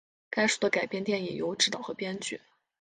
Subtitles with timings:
[0.31, 2.41] 该书的改编电影由执导和编剧。